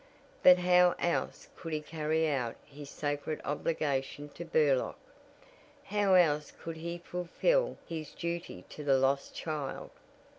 But 0.41 0.57
how 0.57 0.95
else 0.97 1.47
could 1.55 1.73
he 1.73 1.79
carry 1.81 2.27
out 2.27 2.55
his 2.65 2.89
sacred 2.89 3.39
obligation 3.45 4.29
to 4.29 4.43
Burlock? 4.43 4.97
How 5.83 6.15
else 6.15 6.49
could 6.51 6.77
he 6.77 6.97
fulfill 6.97 7.77
his 7.85 8.11
duty 8.15 8.63
to 8.71 8.83
the 8.83 8.97
lost 8.97 9.35
child? 9.35 9.91